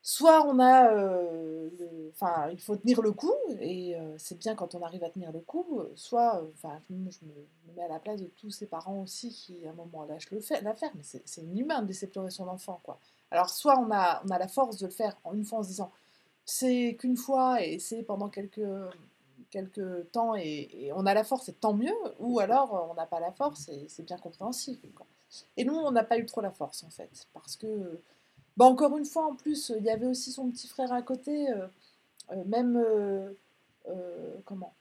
soit 0.03 0.45
on 0.45 0.59
a, 0.59 0.91
euh, 0.91 1.69
enfin, 2.11 2.49
il 2.51 2.59
faut 2.59 2.75
tenir 2.75 3.01
le 3.01 3.13
coup, 3.13 3.33
et 3.61 3.95
euh, 3.95 4.13
c'est 4.17 4.37
bien 4.37 4.53
quand 4.53 4.75
on 4.75 4.81
arrive 4.81 5.03
à 5.03 5.09
tenir 5.09 5.31
le 5.31 5.39
coup, 5.39 5.81
soit, 5.95 6.41
euh, 6.41 6.51
enfin, 6.53 6.77
je, 6.89 6.95
me, 7.25 7.73
mets 7.73 7.81
à 7.81 7.87
la 7.87 7.99
place 7.99 8.21
de 8.21 8.27
tous 8.27 8.51
ces 8.51 8.67
parents 8.67 9.01
aussi 9.01 9.29
qui, 9.29 9.65
à 9.65 9.71
un 9.71 9.73
moment, 9.73 10.03
lâchent 10.03 10.29
l'affaire, 10.61 10.91
mais 10.93 11.03
c'est 11.03 11.41
inhumain 11.41 11.81
de 11.81 11.87
laisser 11.87 12.07
pleurer 12.07 12.31
son 12.31 12.47
enfant, 12.49 12.81
quoi. 12.83 12.99
Alors, 13.31 13.49
soit 13.49 13.79
on 13.79 13.89
a, 13.91 14.21
on 14.25 14.29
a 14.29 14.37
la 14.37 14.49
force 14.49 14.77
de 14.77 14.87
le 14.87 14.91
faire 14.91 15.17
en 15.23 15.33
une 15.33 15.45
fois 15.45 15.59
en 15.59 15.63
se 15.63 15.69
disant, 15.69 15.91
c'est 16.45 16.97
qu'une 16.99 17.17
fois, 17.17 17.63
et 17.63 17.79
c'est 17.79 18.03
pendant 18.03 18.27
quelques, 18.27 18.61
quelques 19.51 20.11
temps, 20.11 20.35
et, 20.35 20.91
on 20.95 21.05
a 21.05 21.13
la 21.13 21.23
force, 21.23 21.47
et 21.47 21.53
tant 21.53 21.73
mieux, 21.73 21.95
ou 22.19 22.41
alors 22.41 22.89
on 22.91 22.93
n'a 22.95 23.05
pas 23.05 23.21
la 23.21 23.31
force, 23.31 23.69
et 23.69 23.85
c'est 23.87 24.03
bien 24.03 24.17
compréhensible, 24.17 24.89
Et 25.55 25.63
nous, 25.63 25.75
on 25.75 25.91
n'a 25.91 26.03
pas 26.03 26.17
eu 26.17 26.25
trop 26.25 26.41
la 26.41 26.51
force, 26.51 26.83
en 26.83 26.89
fait, 26.89 27.27
parce 27.33 27.55
que 27.55 28.01
bah, 28.57 28.65
encore 28.65 28.97
une 28.97 29.05
fois, 29.05 29.25
en 29.25 29.35
plus, 29.35 29.71
il 29.77 29.83
y 29.83 29.89
avait 29.89 30.05
aussi 30.05 30.31
son 30.31 30.49
petit 30.51 30.67
frère 30.67 30.93
à 30.93 31.01
côté, 31.01 31.49
euh, 31.49 31.67
euh, 32.31 32.43
même 32.45 32.77
euh, 32.77 33.33
comment 34.45 34.73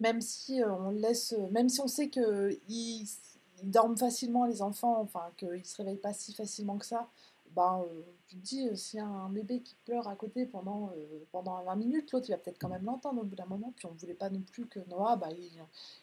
même 0.00 0.20
si 0.20 0.60
on 0.64 0.90
laisse, 0.90 1.36
même 1.52 1.68
si 1.68 1.80
on 1.80 1.86
sait 1.86 2.10
qu'ils 2.10 2.58
ils 2.68 3.70
dorment 3.70 3.96
facilement 3.96 4.44
les 4.44 4.60
enfants, 4.60 5.00
enfin 5.00 5.30
qu'ils 5.36 5.64
se 5.64 5.76
réveillent 5.76 5.96
pas 5.98 6.12
si 6.12 6.34
facilement 6.34 6.78
que 6.78 6.84
ça, 6.84 7.08
ben, 7.52 7.84
tu 8.26 8.36
te 8.36 8.42
dis, 8.42 8.76
s'il 8.76 8.98
y 8.98 9.02
a 9.02 9.06
un 9.06 9.28
bébé 9.28 9.60
qui 9.60 9.76
pleure 9.84 10.08
à 10.08 10.16
côté 10.16 10.46
pendant, 10.46 10.90
pendant 11.30 11.62
20 11.62 11.76
minutes, 11.76 12.10
l'autre 12.10 12.26
il 12.28 12.32
va 12.32 12.38
peut-être 12.38 12.58
quand 12.58 12.68
même 12.68 12.84
l'entendre 12.84 13.20
au 13.20 13.24
bout 13.24 13.36
d'un 13.36 13.46
moment, 13.46 13.72
puis 13.76 13.86
on 13.86 13.92
ne 13.92 13.98
voulait 13.98 14.14
pas 14.14 14.30
non 14.30 14.40
plus 14.40 14.66
que 14.66 14.80
Noah, 14.88 15.14
bah, 15.16 15.28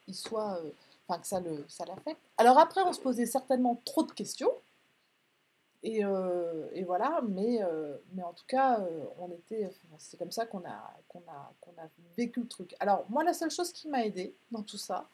il, 0.08 0.16
soit, 0.16 0.62
enfin 1.08 1.20
que 1.20 1.28
ça 1.28 1.42
l'affecte. 1.42 2.22
Ça 2.22 2.34
Alors 2.38 2.60
après, 2.60 2.82
on 2.84 2.94
se 2.94 3.02
posait 3.02 3.26
certainement 3.26 3.82
trop 3.84 4.04
de 4.04 4.12
questions, 4.14 4.52
et, 5.84 6.02
et, 6.74 6.84
voilà, 6.84 7.22
mais, 7.28 7.60
mais 8.14 8.24
en 8.24 8.34
tout 8.34 8.46
cas, 8.48 8.80
on 9.20 9.32
était, 9.32 9.70
c'est 9.98 10.18
comme 10.18 10.32
ça 10.32 10.46
qu'on 10.46 10.60
a, 10.60 10.94
qu'on 11.10 11.22
vécu 12.18 12.42
le 12.42 12.48
truc. 12.48 12.76
Alors, 12.80 13.06
moi, 13.10 13.24
la 13.24 13.34
seule 13.34 13.52
chose 13.52 13.72
qui 13.72 13.88
m'a 13.88 14.06
aidé 14.06 14.34
dans 14.52 14.62
tout 14.62 14.78
ça, 14.78 15.08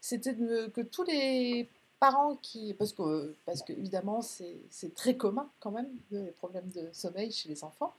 c'était 0.00 0.34
que 0.34 0.80
tous 0.80 1.02
les 1.02 1.68
parents 1.98 2.36
qui. 2.36 2.74
Parce 2.74 2.92
que, 2.92 3.34
parce 3.44 3.62
que 3.62 3.72
évidemment, 3.72 4.22
c'est 4.22 4.94
très 4.94 5.16
commun 5.16 5.48
quand 5.60 5.70
même, 5.70 5.88
les 6.10 6.30
problèmes 6.32 6.70
de 6.74 6.88
sommeil 6.92 7.30
chez 7.30 7.48
les 7.48 7.64
enfants. 7.64 7.92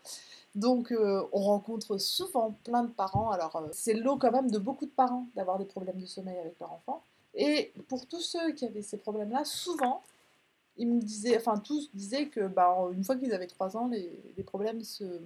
Donc, 0.55 0.91
on 0.91 1.41
rencontre 1.41 1.97
souvent 1.97 2.55
plein 2.63 2.83
de 2.83 2.91
parents. 2.91 3.29
Alors, 3.31 3.69
c'est 3.71 3.93
l'eau 3.93 4.17
quand 4.17 4.31
même 4.31 4.49
de 4.49 4.57
beaucoup 4.57 4.85
de 4.85 4.91
parents 4.91 5.27
d'avoir 5.35 5.57
des 5.59 5.65
problèmes 5.65 5.99
de 5.99 6.05
sommeil 6.05 6.39
avec 6.39 6.59
leur 6.59 6.71
enfant. 6.71 7.03
Et 7.35 7.71
pour 7.87 8.05
tous 8.07 8.21
ceux 8.21 8.51
qui 8.53 8.65
avaient 8.65 8.81
ces 8.81 8.97
problèmes-là, 8.97 9.45
souvent, 9.45 10.01
ils 10.79 10.87
me 10.87 11.01
disaient, 11.01 11.37
enfin 11.37 11.57
tous 11.59 11.91
disaient 11.93 12.29
que 12.29 12.47
bah, 12.47 12.87
une 12.93 13.03
fois 13.03 13.17
qu'ils 13.17 13.33
avaient 13.33 13.47
3 13.47 13.77
ans, 13.77 13.87
les, 13.89 14.43
problèmes 14.43 14.81
se, 14.81 15.21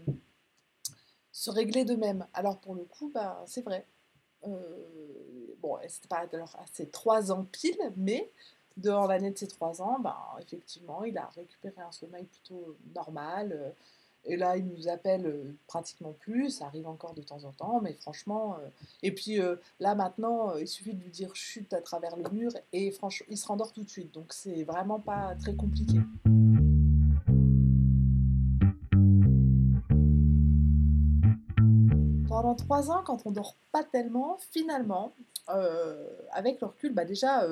se 1.31 1.51
réglaient 1.51 1.85
d'eux-mêmes. 1.85 2.27
Alors 2.33 2.59
pour 2.59 2.75
le 2.75 2.83
coup, 2.83 3.11
bah, 3.13 3.41
c'est 3.45 3.61
vrai. 3.61 3.85
Euh, 4.47 5.55
bon, 5.61 5.77
c'était 5.87 6.07
pas 6.07 6.25
alors, 6.33 6.55
à 6.59 6.65
ses 6.71 6.89
3 6.89 7.31
ans 7.31 7.45
pile, 7.45 7.77
mais 7.95 8.31
dehors 8.77 9.07
l'année 9.07 9.29
de 9.29 9.37
ses 9.37 9.47
3 9.47 9.81
ans, 9.83 9.99
bah, 9.99 10.35
effectivement, 10.41 11.03
il 11.03 11.17
a 11.19 11.27
récupéré 11.27 11.81
un 11.81 11.91
sommeil 11.91 12.25
plutôt 12.25 12.75
normal. 12.95 13.51
Euh, 13.53 13.69
et 14.25 14.37
là, 14.37 14.55
il 14.55 14.65
nous 14.65 14.87
appelle 14.87 15.25
euh, 15.25 15.57
pratiquement 15.67 16.13
plus, 16.13 16.49
ça 16.49 16.67
arrive 16.67 16.87
encore 16.87 17.13
de 17.13 17.21
temps 17.21 17.43
en 17.43 17.51
temps, 17.51 17.81
mais 17.81 17.93
franchement. 17.93 18.55
Euh, 18.55 18.69
et 19.01 19.11
puis 19.11 19.39
euh, 19.39 19.57
là, 19.79 19.95
maintenant, 19.95 20.55
il 20.55 20.67
suffit 20.67 20.93
de 20.93 21.01
lui 21.01 21.09
dire 21.09 21.35
chute 21.35 21.73
à 21.73 21.81
travers 21.81 22.15
le 22.15 22.29
mur 22.29 22.51
et 22.71 22.91
franchement, 22.91 23.27
il 23.29 23.37
se 23.37 23.45
rendort 23.45 23.73
tout 23.73 23.83
de 23.83 23.89
suite. 23.89 24.13
Donc 24.13 24.31
c'est 24.31 24.63
vraiment 24.63 24.99
pas 24.99 25.35
très 25.35 25.55
compliqué. 25.55 25.99
Pendant 32.29 32.55
trois 32.55 32.91
ans, 32.91 33.03
quand 33.05 33.25
on 33.25 33.31
dort 33.31 33.57
pas 33.71 33.83
tellement, 33.83 34.37
finalement, 34.51 35.13
avec 35.47 36.61
le 36.61 36.67
recul, 36.67 36.93
bah 36.93 37.05
déjà, 37.05 37.45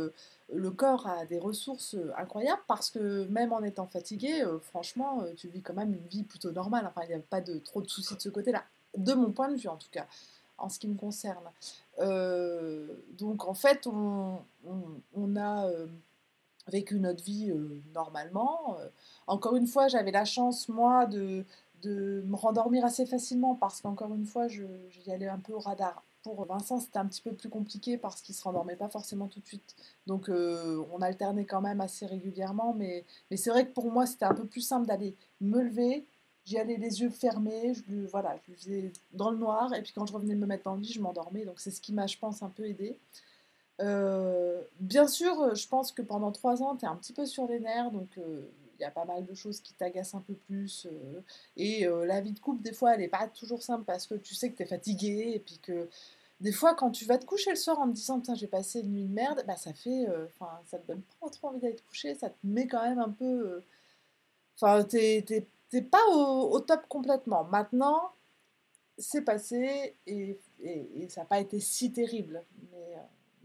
le 0.54 0.72
corps 0.72 1.08
a 1.08 1.26
des 1.26 1.40
ressources 1.40 1.96
euh, 1.96 2.12
incroyables 2.18 2.62
parce 2.68 2.90
que 2.90 3.26
même 3.28 3.54
en 3.54 3.64
étant 3.64 3.88
fatigué, 3.88 4.44
euh, 4.44 4.60
franchement, 4.60 5.22
euh, 5.24 5.34
tu 5.36 5.48
vis 5.48 5.62
quand 5.62 5.74
même 5.74 5.94
une 5.94 6.08
vie 6.08 6.24
plutôt 6.24 6.52
normale. 6.52 6.86
Enfin, 6.88 7.02
il 7.06 7.10
n'y 7.10 7.16
a 7.16 7.20
pas 7.20 7.42
de, 7.42 7.58
trop 7.60 7.82
de 7.82 7.88
soucis 7.88 8.16
de 8.16 8.22
ce 8.22 8.30
côté-là, 8.30 8.64
de 8.98 9.14
mon 9.14 9.32
point 9.32 9.50
de 9.50 9.56
vue 9.56 9.70
en 9.70 9.78
tout 9.78 9.90
cas, 9.92 10.06
en 10.58 10.70
ce 10.70 10.80
qui 10.80 10.88
me 10.88 10.96
concerne. 10.98 11.44
donc 13.18 13.46
en 13.46 13.54
fait, 13.54 13.88
on, 13.88 14.40
a 15.38 15.70
vécu 16.68 17.00
notre 17.00 17.24
vie 17.24 17.52
normalement. 17.94 18.78
encore 19.28 19.56
une 19.56 19.68
fois, 19.68 19.88
j'avais 19.88 20.12
la 20.12 20.26
chance, 20.26 20.70
moi, 20.70 21.06
de, 21.06 21.44
de 21.82 22.24
me 22.28 22.36
rendormir 22.36 22.86
assez 22.86 23.06
facilement 23.06 23.56
parce 23.56 23.82
qu'encore 23.82 24.14
une 24.14 24.26
fois, 24.26 24.48
j'y 24.48 25.12
allais 25.12 25.28
un 25.28 25.40
peu 25.40 25.54
au 25.54 25.60
radar 25.60 26.04
pour 26.24 26.46
Vincent, 26.46 26.80
c'était 26.80 27.00
un 27.00 27.06
petit 27.06 27.22
peu 27.22 27.34
plus 27.34 27.50
compliqué 27.50 27.98
parce 27.98 28.22
qu'il 28.22 28.36
se 28.36 28.44
rendormait 28.44 28.76
pas 28.76 28.90
forcément 28.90 29.28
tout 29.28 29.40
de 29.40 29.48
suite. 29.48 29.76
Donc 30.08 30.30
euh, 30.30 30.84
on 30.92 31.02
alternait 31.02 31.46
quand 31.46 31.62
même 31.62 31.82
assez 31.82 32.06
régulièrement, 32.06 32.74
mais, 32.74 33.06
c'est 33.36 33.50
vrai 33.50 33.66
que 33.68 33.74
pour 33.74 33.92
moi 33.92 34.06
c'était 34.06 34.26
un 34.26 34.34
peu 34.34 34.46
plus 34.46 34.62
simple 34.62 34.88
d'aller 34.88 35.16
me 35.40 35.62
lever, 35.62 36.06
j'y 36.46 36.58
allais 36.58 36.78
les 36.78 37.02
yeux 37.02 37.10
fermés, 37.10 37.74
je, 37.74 38.08
voilà, 38.08 38.38
je 38.46 38.52
le 38.52 38.58
faisais 38.58 38.94
dans 39.14 39.32
le 39.32 39.38
noir, 39.38 39.74
et 39.74 39.82
puis 39.82 39.94
quand 39.94 40.06
je 40.06 40.14
revenais 40.14 40.36
me 40.36 40.46
mettre 40.46 40.64
dans 40.64 40.76
le 40.76 40.82
lit, 40.82 40.94
je 40.94 41.02
m'endormais. 41.02 41.46
Donc 41.46 41.60
c'est 41.60 41.72
ce 41.72 41.82
qui 41.82 41.94
m'a, 41.94 42.08
je 42.08 42.18
pense, 42.18 42.44
un 42.44 42.50
peu 42.50 42.66
aidé. 42.66 42.98
Euh, 43.82 44.62
bien 44.80 45.08
sûr, 45.08 45.56
je 45.56 45.68
pense 45.68 45.92
que 45.92 46.02
pendant 46.02 46.32
trois 46.32 46.62
ans, 46.62 46.76
tu 46.76 46.86
es 46.86 46.88
un 46.88 46.96
petit 46.96 47.14
peu 47.14 47.26
sur 47.26 47.48
les 47.48 47.60
nerfs, 47.60 47.92
donc 47.92 48.10
euh, 48.18 48.48
il 48.82 48.84
y 48.84 48.88
a 48.88 48.92
pas 48.92 49.06
mal 49.06 49.26
de 49.26 49.34
choses 49.36 49.62
qui 49.62 49.74
t'agacent 49.74 50.16
un 50.16 50.22
peu 50.22 50.34
plus. 50.34 50.88
Euh, 50.92 51.22
et 51.56 51.86
euh, 51.86 52.04
la 52.06 52.20
vie 52.20 52.32
de 52.32 52.40
couple, 52.40 52.64
des 52.64 52.74
fois, 52.74 52.96
elle 52.96 53.02
n'est 53.02 53.08
pas 53.08 53.28
toujours 53.28 53.62
simple 53.62 53.86
parce 53.86 54.08
que 54.08 54.16
tu 54.16 54.34
sais 54.34 54.52
que 54.52 54.58
tu 54.58 54.64
es 54.64 54.66
fatigué 54.66 55.34
et 55.36 55.40
puis 55.40 55.60
que 55.60 55.88
des 56.40 56.52
fois, 56.52 56.74
quand 56.74 56.90
tu 56.90 57.06
vas 57.06 57.20
te 57.20 57.26
coucher 57.26 57.52
le 57.52 57.58
soir 57.58 57.80
en 57.80 57.88
te 57.88 57.94
disant 57.94 58.20
Putain, 58.20 58.34
j'ai 58.34 58.48
passé 58.48 58.80
une 58.80 58.94
nuit 58.94 59.06
de 59.06 59.14
merde, 59.14 59.44
bah, 59.46 59.56
ça 59.56 59.74
fait. 59.74 60.10
Euh, 60.10 60.26
enfin, 60.26 60.60
ça 60.66 60.80
te 60.80 60.88
donne 60.88 61.04
pas 61.20 61.30
trop 61.30 61.50
envie 61.50 61.60
d'aller 61.60 61.76
te 61.76 61.84
coucher, 61.84 62.16
ça 62.16 62.30
te 62.30 62.38
met 62.44 62.68
quand 62.68 62.84
même 62.84 63.00
un 63.00 63.12
peu. 63.12 63.62
Enfin, 64.56 64.84
t'es 64.84 65.46
pas 65.92 66.06
au, 66.10 66.60
top 66.60 66.88
complètement. 66.88 67.44
Maintenant, 67.46 68.14
c'est 68.98 69.22
passé 69.22 69.96
et, 70.08 70.40
et, 70.60 71.08
ça 71.10 71.22
n'a 71.22 71.26
pas 71.26 71.40
été 71.40 71.60
si 71.60 71.94
terrible. 71.94 72.44
Mais, 72.72 72.98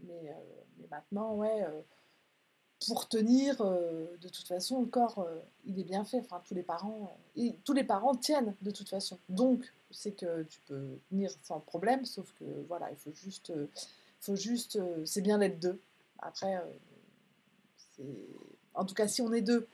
mais, 0.03 0.35
mais 0.77 0.87
maintenant, 0.89 1.35
ouais 1.35 1.63
pour 2.85 3.07
tenir, 3.07 3.61
euh, 3.61 4.05
de 4.21 4.29
toute 4.29 4.47
façon, 4.47 4.81
le 4.81 4.87
corps, 4.87 5.19
euh, 5.19 5.39
il 5.65 5.79
est 5.79 5.83
bien 5.83 6.05
fait. 6.05 6.19
Enfin, 6.19 6.41
tous 6.45 6.53
les 6.53 6.63
parents, 6.63 7.17
euh, 7.37 7.49
tous 7.63 7.73
les 7.73 7.83
parents 7.83 8.15
tiennent 8.15 8.55
de 8.61 8.71
toute 8.71 8.89
façon. 8.89 9.17
Donc, 9.29 9.65
c'est 9.89 10.11
que 10.11 10.43
tu 10.43 10.59
peux 10.61 10.99
tenir 11.09 11.31
sans 11.43 11.59
problème, 11.59 12.05
sauf 12.05 12.31
que 12.33 12.45
voilà, 12.67 12.91
il 12.91 12.97
faut 12.97 13.13
juste, 13.13 13.51
faut 14.19 14.35
juste, 14.35 14.79
c'est 15.05 15.21
bien 15.21 15.37
d'être 15.37 15.59
deux. 15.59 15.79
Après, 16.19 16.61
en 18.73 18.85
tout 18.85 18.93
cas, 18.93 19.07
si 19.07 19.21
on 19.21 19.31
est 19.31 19.41
deux, 19.41 19.67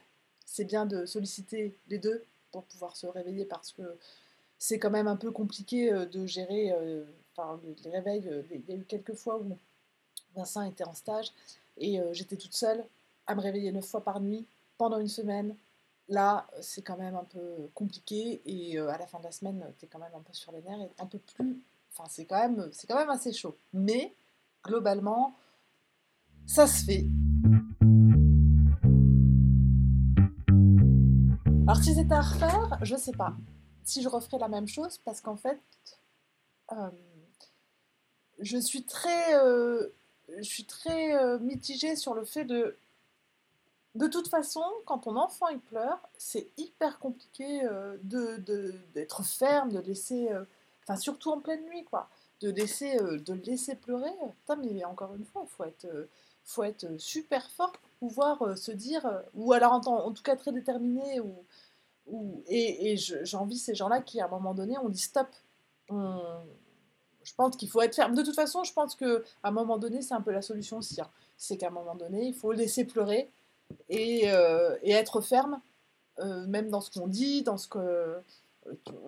c'est 0.46 0.66
bien 0.66 0.86
de 0.86 1.06
solliciter 1.06 1.78
les 1.88 1.98
deux 1.98 2.24
pour 2.52 2.64
pouvoir 2.66 2.96
se 2.96 3.08
réveiller 3.08 3.46
parce 3.46 3.72
que 3.72 3.98
c'est 4.60 4.78
quand 4.78 4.92
même 4.92 5.08
un 5.08 5.16
peu 5.16 5.32
compliqué 5.32 5.92
de 5.92 6.26
gérer. 6.28 6.72
Enfin, 7.36 7.60
les 7.84 7.90
réveils, 7.90 8.30
il 8.52 8.70
y 8.70 8.74
a 8.74 8.76
eu 8.76 8.84
quelques 8.84 9.16
fois 9.16 9.40
où 9.40 9.58
Vincent 10.36 10.62
était 10.62 10.86
en 10.86 10.94
stage 10.94 11.34
et 11.78 12.00
euh, 12.00 12.14
j'étais 12.14 12.38
toute 12.38 12.54
seule 12.54 12.86
à 13.28 13.36
me 13.36 13.42
réveiller 13.42 13.72
neuf 13.72 13.86
fois 13.86 14.04
par 14.04 14.20
nuit 14.20 14.46
pendant 14.78 15.00
une 15.00 15.08
semaine. 15.08 15.56
Là, 16.10 16.48
c'est 16.62 16.82
quand 16.82 16.98
même 16.98 17.16
un 17.16 17.24
peu 17.24 17.70
compliqué 17.74 18.42
et 18.46 18.78
euh, 18.78 18.90
à 18.90 18.98
la 18.98 19.08
fin 19.08 19.20
de 19.20 19.24
la 19.24 19.32
semaine, 19.32 19.66
tu 19.80 19.86
es 19.86 19.88
quand 19.88 20.00
même 20.00 20.14
un 20.14 20.22
peu 20.22 20.34
sur 20.34 20.52
les 20.52 20.62
nerfs 20.62 20.82
et 20.82 20.92
un 21.00 21.06
peu 21.06 21.20
plus. 21.20 21.62
Enfin, 21.92 22.10
c'est 22.10 22.26
quand, 22.26 22.40
même, 22.40 22.70
quand 22.88 22.98
même 22.98 23.10
assez 23.10 23.32
chaud. 23.32 23.58
Mais 23.72 24.14
globalement, 24.64 25.36
ça 26.46 26.68
se 26.68 26.84
fait. 26.84 27.06
Alors, 31.66 31.82
si 31.82 31.94
c'était 31.94 32.14
à 32.14 32.22
refaire, 32.22 32.80
je 32.82 32.96
sais 32.96 33.14
pas. 33.14 33.36
Si 33.86 34.02
je 34.02 34.10
referais 34.10 34.40
la 34.40 34.50
même 34.50 34.68
chose, 34.68 34.98
parce 35.06 35.22
qu'en 35.22 35.38
fait, 35.38 35.62
euh, 36.74 36.90
je 38.40 38.58
suis 38.58 38.84
très 38.84 39.36
je 40.38 40.44
suis 40.44 40.66
très 40.66 41.16
euh, 41.16 41.40
mitigée 41.40 41.96
sur 41.96 42.14
le 42.14 42.26
fait 42.26 42.46
de. 42.46 42.76
De 43.96 44.08
toute 44.08 44.28
façon, 44.28 44.64
quand 44.86 45.00
ton 45.00 45.16
enfant 45.18 45.48
pleure, 45.70 46.00
c'est 46.18 46.50
hyper 46.58 46.98
compliqué 46.98 47.64
euh, 47.64 47.96
de, 48.02 48.38
d'être 48.96 49.24
ferme, 49.24 49.72
de 49.72 49.80
laisser. 49.80 50.32
Euh, 50.32 50.46
enfin, 50.84 50.96
surtout 51.00 51.30
en 51.30 51.40
pleine 51.40 51.64
nuit, 51.66 51.84
quoi. 51.84 52.10
De 52.42 52.50
laisser, 52.50 52.98
de 52.98 53.34
laisser 53.34 53.76
pleurer. 53.76 54.12
Putain, 54.40 54.56
mais 54.56 54.84
encore 54.84 55.14
une 55.16 55.26
fois, 55.26 55.44
il 55.46 55.50
faut 55.50 55.64
être, 55.64 56.08
faut 56.44 56.64
être 56.64 56.98
super 56.98 57.50
fort 57.52 57.72
pour 57.72 58.10
pouvoir 58.10 58.58
se 58.58 58.72
dire. 58.72 59.08
ou 59.36 59.54
alors, 59.54 59.74
en, 59.74 59.86
en, 59.86 60.12
tout 60.12 60.24
cas, 60.24 60.36
très 60.36 60.52
déterminé. 60.52 61.20
Ou, 61.20 61.46
ou, 62.08 62.44
et, 62.48 62.92
et 62.92 62.98
j'envie 62.98 63.60
ces 63.60 63.76
gens-là 63.76 64.02
qui, 64.02 64.20
à 64.20 64.26
un 64.26 64.30
moment 64.30 64.56
donné, 64.56 64.76
on 64.80 64.90
dit 64.90 65.00
stop. 65.00 65.28
On, 65.90 66.20
je 67.24 67.34
pense 67.36 67.56
qu'il 67.56 67.70
faut 67.70 67.82
être 67.82 67.96
ferme. 67.96 68.16
De 68.16 68.24
toute 68.24 68.36
façon, 68.36 68.64
je 68.64 68.74
pense 68.74 68.96
qu'à 68.96 69.20
un 69.44 69.52
moment 69.52 69.78
donné, 69.78 70.02
c'est 70.02 70.14
un 70.14 70.22
peu 70.22 70.32
la 70.32 70.42
solution 70.42 70.78
aussi. 70.78 71.02
Hein. 71.02 71.10
C'est 71.38 71.58
qu'à 71.58 71.68
un 71.68 71.72
moment 71.72 71.96
donné, 71.96 72.28
il 72.28 72.34
faut 72.34 72.52
laisser 72.52 72.86
pleurer 72.86 73.30
et, 73.90 74.24
euh, 74.32 74.76
être 74.84 75.22
ferme, 75.22 75.60
euh, 76.20 76.46
même 76.48 76.70
dans 76.70 76.82
ce 76.82 76.92
qu'on 76.92 77.08
dit, 77.08 77.44
dans 77.44 77.58
ce 77.58 77.68
que. 77.68 77.80
Euh, 77.80 78.20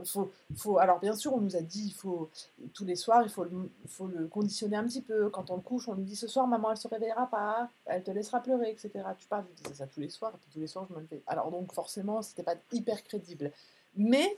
faut, 0.03 0.79
alors 0.79 0.99
bien 0.99 1.15
sûr, 1.15 1.33
on 1.33 1.39
nous 1.39 1.55
a 1.55 1.61
dit, 1.61 1.91
faut 1.91 2.29
tous 2.73 2.83
les 2.83 2.97
soirs, 2.97 3.23
il 3.23 3.29
faut, 3.29 3.45
le, 3.45 3.71
faut 3.87 4.07
le 4.07 4.27
conditionner 4.27 4.75
un 4.75 4.83
petit 4.83 5.01
peu. 5.01 5.29
Quand 5.29 5.49
on 5.49 5.55
le 5.55 5.61
couche, 5.61 5.87
on 5.87 5.93
lui 5.93 6.03
dit 6.03 6.17
ce 6.17 6.27
soir, 6.27 6.45
maman, 6.45 6.71
elle 6.71 6.77
se 6.77 6.89
réveillera 6.89 7.29
pas, 7.29 7.69
elle 7.85 8.03
te 8.03 8.11
laissera 8.11 8.41
pleurer, 8.41 8.69
etc. 8.71 8.91
Tu 9.17 9.27
parles, 9.27 9.45
je 9.49 9.63
disais 9.63 9.75
ça 9.75 9.87
tous 9.87 10.01
les 10.01 10.09
soirs, 10.09 10.33
et 10.35 10.37
puis 10.39 10.49
tous 10.51 10.59
les 10.59 10.67
soirs, 10.67 10.85
je 10.89 10.93
me 10.93 10.99
le 10.99 11.07
fais. 11.07 11.21
Alors 11.25 11.51
donc 11.51 11.71
forcément, 11.71 12.21
c'était 12.21 12.43
pas 12.43 12.55
hyper 12.73 13.01
crédible. 13.03 13.53
Mais 13.95 14.37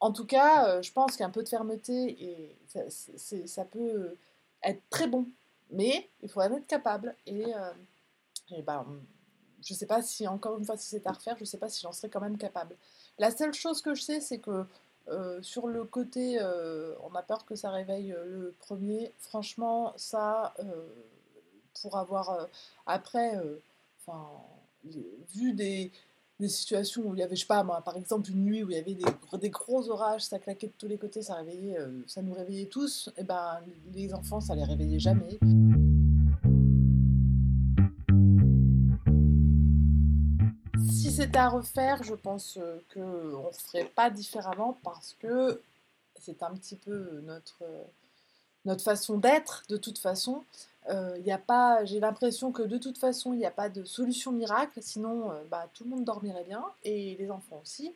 en 0.00 0.12
tout 0.12 0.26
cas, 0.26 0.66
euh, 0.68 0.82
je 0.82 0.92
pense 0.92 1.16
qu'un 1.16 1.30
peu 1.30 1.42
de 1.42 1.48
fermeté, 1.48 2.16
et 2.22 2.56
ça, 2.66 3.64
peut 3.64 4.16
être 4.62 4.82
très 4.90 5.06
bon. 5.06 5.26
Mais 5.70 6.08
il 6.22 6.28
faut 6.28 6.40
en 6.40 6.52
être 6.52 6.66
capable. 6.66 7.14
Et, 7.26 7.44
euh, 7.54 8.62
ben, 8.66 8.86
je 9.64 9.72
ne 9.72 9.78
sais 9.78 9.86
pas 9.86 10.02
si, 10.02 10.26
encore 10.26 10.58
une 10.58 10.64
fois, 10.64 10.76
si 10.76 10.88
c'est 10.88 11.06
à 11.06 11.12
refaire, 11.12 11.36
je 11.36 11.42
ne 11.42 11.46
sais 11.46 11.58
pas 11.58 11.68
si 11.68 11.80
j'en 11.80 11.92
serais 11.92 12.08
quand 12.08 12.20
même 12.20 12.36
capable. 12.36 12.76
La 13.18 13.30
seule 13.30 13.54
chose 13.54 13.80
que 13.80 13.94
je 13.94 14.02
sais, 14.02 14.20
c'est 14.20 14.38
que 14.38 14.66
euh, 15.08 15.42
sur 15.42 15.66
le 15.66 15.84
côté, 15.84 16.38
on 17.02 17.14
a 17.14 17.22
peur 17.22 17.44
que 17.46 17.54
ça 17.54 17.70
réveille 17.70 18.14
le 18.24 18.54
premier. 18.58 19.12
Franchement, 19.18 19.94
ça, 19.96 20.54
pour 21.80 21.96
avoir 21.96 22.48
après, 22.86 23.40
vu 25.34 25.52
des, 25.54 25.92
des 26.40 26.48
situations 26.48 27.02
où 27.04 27.14
il 27.14 27.20
y 27.20 27.22
avait, 27.22 27.36
je 27.36 27.42
sais 27.42 27.46
pas 27.46 27.62
moi, 27.62 27.80
par 27.82 27.96
exemple 27.96 28.30
une 28.30 28.44
nuit 28.44 28.64
où 28.64 28.70
il 28.70 28.76
y 28.76 28.78
avait 28.78 28.96
des, 29.40 29.50
gros 29.50 29.88
orages, 29.90 30.22
ça 30.22 30.38
claquait 30.38 30.68
de 30.68 30.72
tous 30.76 30.88
les 30.88 30.98
côtés, 30.98 31.22
ça, 31.22 31.34
réveillait, 31.34 31.78
euh, 31.78 32.02
ça 32.06 32.22
nous 32.22 32.32
réveillait 32.32 32.66
tous, 32.66 33.10
et 33.16 33.22
ben 33.22 33.60
les 33.92 34.12
enfants, 34.12 34.40
ça 34.40 34.54
les 34.54 34.64
réveillait 34.64 34.98
jamais. 34.98 35.38
Si 40.90 41.10
c'était 41.12 41.38
à 41.38 41.48
refaire, 41.48 42.02
je 42.02 42.14
pense 42.14 42.58
qu'on 42.92 43.48
ne 43.48 43.52
ferait 43.52 43.90
pas 43.94 44.10
différemment 44.10 44.78
parce 44.82 45.14
que 45.18 45.60
c'est 46.18 46.42
un 46.42 46.54
petit 46.54 46.76
peu 46.76 47.20
notre, 47.24 47.62
notre 48.64 48.82
façon 48.82 49.18
d'être 49.18 49.64
de 49.68 49.76
toute 49.76 49.98
façon. 49.98 50.44
Euh, 50.90 51.18
a 51.30 51.38
pas, 51.38 51.84
j'ai 51.84 52.00
l'impression 52.00 52.50
que 52.50 52.62
de 52.62 52.76
toute 52.78 52.98
façon, 52.98 53.32
il 53.32 53.38
n'y 53.38 53.46
a 53.46 53.50
pas 53.50 53.68
de 53.68 53.84
solution 53.84 54.32
miracle, 54.32 54.80
sinon 54.82 55.30
euh, 55.30 55.42
bah, 55.50 55.68
tout 55.74 55.84
le 55.84 55.90
monde 55.90 56.04
dormirait 56.04 56.44
bien, 56.44 56.64
et 56.84 57.16
les 57.18 57.30
enfants 57.30 57.60
aussi. 57.62 57.94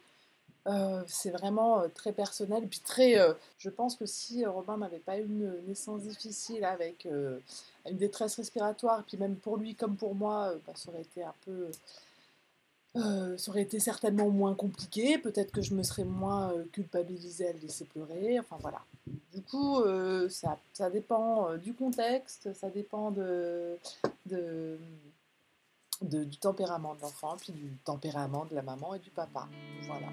Euh, 0.69 1.03
c'est 1.07 1.31
vraiment 1.31 1.85
très 1.95 2.13
personnel. 2.13 2.69
Très, 2.85 3.17
je 3.59 3.71
pense 3.71 3.95
que 3.97 4.07
si 4.07 4.45
Robin 4.47 4.77
n'avait 4.79 4.99
pas 4.99 5.19
eu 5.19 5.25
une 5.25 5.55
naissance 5.67 6.03
difficile 6.03 6.65
avec 6.65 7.07
une 7.07 7.97
détresse 7.97 8.37
respiratoire, 8.37 9.01
et 9.01 9.03
puis 9.05 9.17
même 9.17 9.37
pour 9.37 9.57
lui 9.57 9.75
comme 9.75 9.97
pour 9.97 10.15
moi, 10.15 10.55
bah, 10.67 10.73
ça 10.75 10.91
aurait 10.91 11.03
été 11.03 11.23
un 11.23 11.35
peu 11.45 11.69
euh, 12.97 13.37
ça 13.37 13.51
aurait 13.51 13.63
été 13.63 13.81
certainement 13.81 14.31
moins 14.31 14.55
compliqué, 14.55 15.19
peut-être 15.19 15.53
que 15.53 15.63
je 15.63 15.75
me 15.75 15.83
serais 15.83 16.05
moins 16.05 16.53
euh, 16.53 16.65
culpabilisée 16.73 17.49
à 17.49 17.53
le 17.53 17.59
laisser 17.59 17.85
pleurer, 17.85 18.39
enfin 18.41 18.57
voilà. 18.61 18.81
Du 19.33 19.43
coup, 19.43 19.81
euh, 19.81 20.29
ça, 20.29 20.59
ça, 20.73 20.91
dépend 20.91 21.57
du 21.57 21.75
contexte, 21.75 22.53
ça 22.55 22.71
dépend 22.71 23.11
de, 23.11 23.79
du 26.03 26.37
tempérament 26.39 26.95
de 26.95 27.03
l'enfant, 27.03 27.37
puis 27.39 27.53
du 27.53 27.77
tempérament 27.85 28.47
de 28.47 28.55
la 28.55 28.63
maman 28.63 28.95
et 28.95 28.99
du 28.99 29.11
papa. 29.11 29.49
Voilà. 29.87 30.09